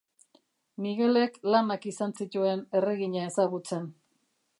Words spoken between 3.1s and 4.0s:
ezagutzen.